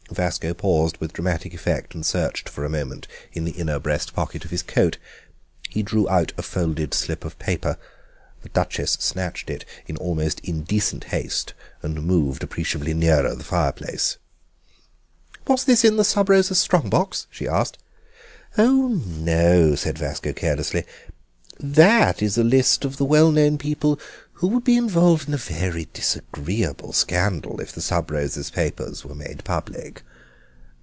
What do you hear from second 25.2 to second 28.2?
in a very disagreeable scandal if the Sub